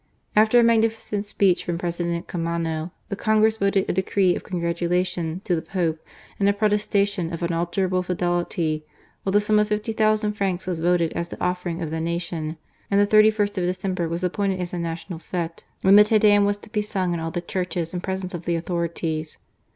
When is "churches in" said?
17.39-18.01